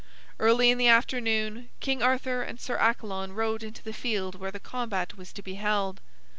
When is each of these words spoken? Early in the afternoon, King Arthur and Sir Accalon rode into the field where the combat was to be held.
Early 0.39 0.71
in 0.71 0.79
the 0.79 0.87
afternoon, 0.87 1.69
King 1.79 2.01
Arthur 2.01 2.41
and 2.41 2.59
Sir 2.59 2.75
Accalon 2.79 3.33
rode 3.35 3.61
into 3.61 3.83
the 3.83 3.93
field 3.93 4.33
where 4.33 4.49
the 4.49 4.59
combat 4.59 5.15
was 5.15 5.31
to 5.33 5.43
be 5.43 5.53
held. 5.53 6.01